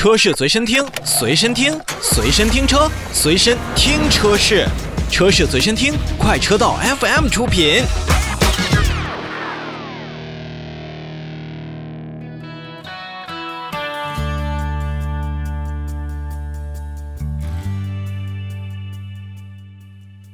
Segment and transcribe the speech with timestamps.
[0.00, 4.66] 车市随身听，随身听，随身听车，随身听车市，
[5.10, 7.82] 车市随身听，快车道 FM 出品。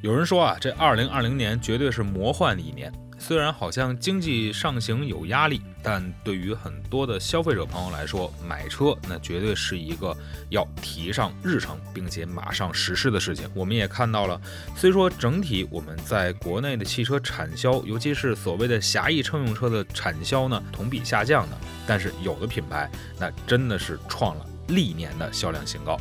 [0.00, 2.92] 有人说啊，这二零二零年绝对是魔幻的一年。
[3.26, 10.16] 虽然好像经济上行有压力，但对于很多的消费者朋友来说，买车那绝对是一个
[10.48, 13.50] 要提上日程，并且马上实施的事情。
[13.52, 14.40] 我们也看到了，
[14.76, 25.98] 虽说整体我们在国内的汽车产销，尤其是所谓的狭义乘用车的产销呢，同比下降的，但是有的品牌那真的是创了历年的销量新高。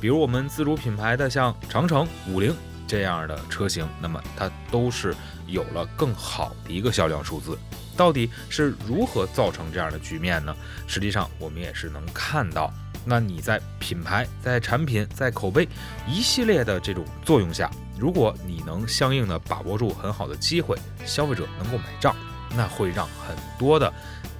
[0.00, 2.52] 比如我们自主品牌的像长城、五菱。
[2.86, 5.16] 这样的车型，那么它都是
[5.46, 7.58] 有了更好的一个销量数字。
[7.96, 10.54] 到底是如何造成这样的局面呢？
[10.86, 12.72] 实际上，我们也是能看到，
[13.04, 15.68] 那你在品牌、在产品、在口碑
[16.08, 22.16] 一系列的这种作用下，如果你能相应的把握住很好的机会，消费者能够买账，
[22.56, 23.92] 那会让很多的。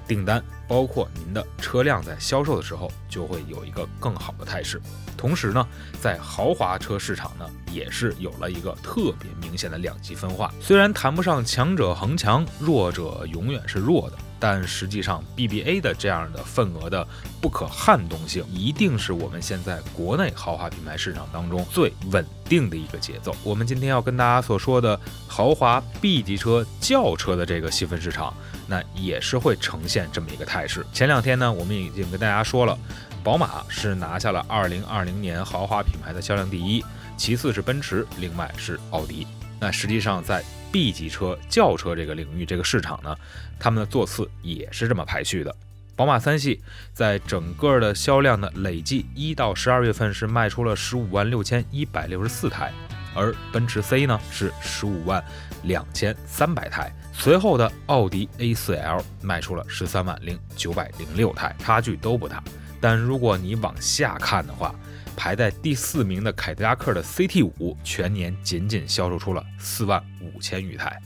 [0.07, 4.81] 订单包括您的车辆在销售的时候就会有一个更好的态势。
[5.17, 5.65] 同时呢，
[6.01, 10.53] 在豪华车市场呢，也是有了一个特别明显的两极分化。
[10.59, 14.17] 虽然谈不上强者恒强，弱者永远是弱的。
[14.37, 17.07] 但实际上，BBA 的这样的份额的
[17.41, 23.33] 不可撼动性，一定是我们现在国内豪华品牌市场当中最稳定的一个节奏。
[23.43, 28.33] 我们今天要跟大家所说的豪华 B 级车轿车的这个细分市场，
[28.67, 30.85] 那也是会呈现这么一个态势。
[30.93, 32.77] 前两天呢，我们已经跟大家说了，
[33.23, 36.83] 宝马是拿下了2020年豪华品牌的销量第一，
[37.17, 39.27] 其次是奔驰，另外是奥迪。
[39.59, 43.15] 那实际上在 B 级车轿车这个领域，这个市场呢，
[43.57, 45.55] 他们的座次也是这么排序的。
[45.95, 46.61] 宝马三系
[46.93, 52.73] 在整个的销量的累计一到十二月份是卖出了十五万六千一百六十四台，
[53.15, 55.23] 而奔驰 C 呢是十五万
[55.63, 62.43] 两千三百台，随后的奥迪 A4L 卖出了十三万零九百零六台，差距都不大。
[62.79, 64.75] 但如果你往下看的话，
[65.15, 71.01] 排在第四名的凯迪拉克的 CT 五全年仅仅销售出了四万五千余台，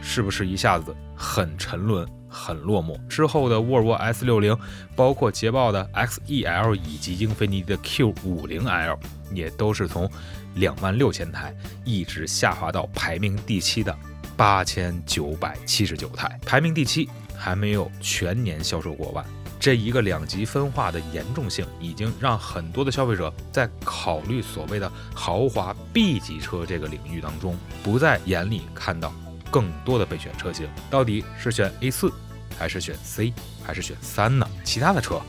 [0.00, 2.98] 是不是一下子很沉沦、很落寞？
[3.06, 4.56] 之后的沃尔沃 S 六零，
[4.96, 8.98] 包括捷豹的 XEL 以及英菲尼迪的 Q 五零 L，
[9.32, 10.10] 也都是从
[10.54, 11.54] 两万六千台
[11.84, 13.94] 一直下滑到排名第七的
[14.36, 19.24] 八千九百七十九台，排名第七还没有全年销售过万。
[19.60, 29.12] 这一个两极分化的严重性，已经让很多的消费者在考虑所谓的豪华 B 级车这个领域当中，不在眼里看到
[29.50, 32.12] 更多的备选车型，到底是选 A 四，
[32.58, 33.32] 还是选 C，
[33.64, 34.48] 还是选三呢？
[34.64, 35.20] 其他的车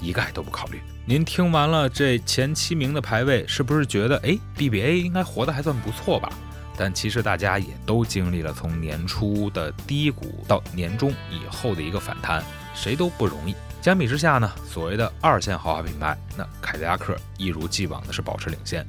[0.00, 0.80] 一概都不考虑。
[1.04, 6.32] 您听完了这前七名的排位，是不是觉得哎，BBA 应该活得还算不错吧？
[6.76, 12.42] 但其实大家也都经历了从年初的低谷到年终以后的一个反弹，
[12.74, 13.54] 谁都不容易。
[13.82, 18.86] 相比之下呢，所谓的二线豪华品牌，那凯迪拉克一如既往的是保持领先。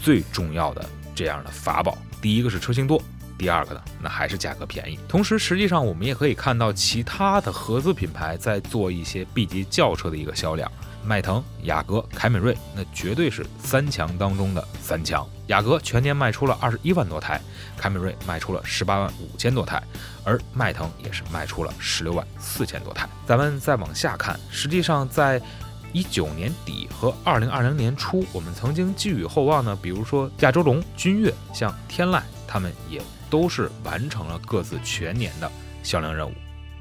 [0.00, 0.84] 最重要的
[1.14, 3.00] 这样的法宝，第一个是车型多，
[3.42, 4.96] 第二个呢，那还是价格便宜。
[5.08, 10.70] 同时，实际上我们也可以看到其他的合资品牌在做一些 B 级轿车的一个销量。
[11.04, 15.28] 迈腾、雅阁、凯美瑞，那绝对是三强当中的三强。
[15.48, 17.40] 雅阁全年卖出了二十一万多台，
[17.76, 19.82] 凯美瑞卖出了十八万五千多台，
[20.22, 23.08] 而迈腾也是卖出了十六万四千多台。
[23.26, 25.42] 咱们再往下看，实际上在
[25.92, 35.50] 一九年底和二零二零年初，我们曾经寄予厚望呢，比如说亚洲龙、君越、像天籁，他们也都是完成了各自全年的
[35.82, 36.34] 销量任务。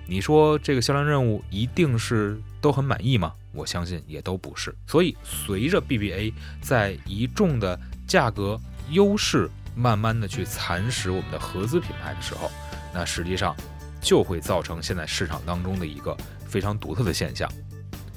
[0.05, 3.31] 你说这个销量任务一定是都很满意吗？
[3.53, 4.75] 我相信也都不是。
[4.85, 8.59] 所以随着 BBA 在一众的价格
[8.89, 12.51] 优势慢慢的去蚕食我们的合资品牌的时候，
[12.93, 13.55] 那实际上
[14.01, 17.49] 就会造成现在市场当中的一个非常独特的现象：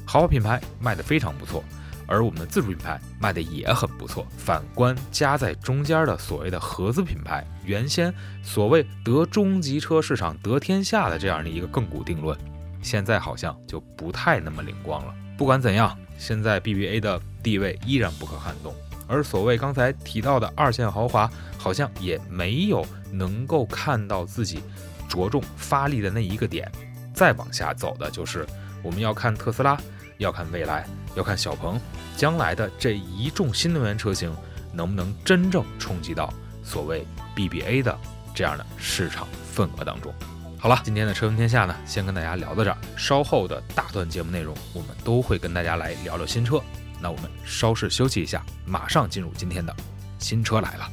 [0.05, 1.63] 豪华品牌卖的非常不错。
[2.07, 4.27] 而我们的自主品牌卖的也很不错。
[4.37, 8.13] 反观夹在中间的所谓的合资品牌，原先
[8.43, 12.37] 所谓得中级车市场得天下的这样的一个亘古定论，
[12.83, 15.15] 现在好像就不太那么灵光了。
[15.37, 18.75] 不管怎样，现在 BBA 的地位依然不可撼动。
[19.07, 24.63] 而所谓刚才提到的二线豪华，好像也没有能够看到自己
[25.09, 26.71] 着重发力的那一个点。
[27.13, 28.47] 再往下走的就是
[28.83, 29.79] 我们要看特斯拉。
[30.19, 31.81] 要看未来，要看小鹏
[32.17, 34.35] 将来的这一众新能源车型
[34.73, 36.33] 能不能真正冲击到
[36.63, 37.07] 所谓
[37.37, 37.99] BBA 的
[38.35, 40.13] 这样的市场份额当中。
[40.59, 42.79] 好了，今天的车闻天下呢，先跟大家聊到这儿。
[42.97, 46.59] 稍后的大段节目内容，我们都会跟大家来聊聊新车。
[47.01, 49.77] 那我们稍事休息一下，马上进入今天的
[50.19, 50.89] 新车来了。